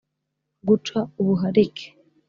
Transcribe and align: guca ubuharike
guca 0.67 0.99
ubuharike 1.19 1.85